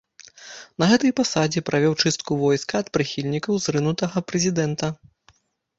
[0.83, 4.95] На гэтай пасадзе правёў чыстку войска ад прыхільнікаў зрынутага прэзідэнта.